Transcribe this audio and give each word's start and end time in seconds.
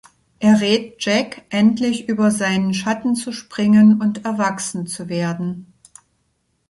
Er 0.39 0.59
rät 0.61 0.95
Jack, 0.97 1.43
endlich 1.51 2.09
über 2.09 2.31
seinen 2.31 2.73
Schatten 2.73 3.13
zu 3.15 3.31
springen 3.31 4.01
und 4.01 4.25
erwachsen 4.25 4.87
zu 4.87 5.09
werden. 5.09 5.71